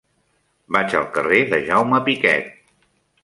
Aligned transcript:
Vaig 0.77 0.95
al 0.99 1.05
carrer 1.17 1.41
de 1.53 1.59
Jaume 1.67 2.01
Piquet. 2.09 2.51